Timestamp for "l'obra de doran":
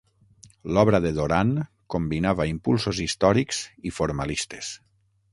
0.75-1.51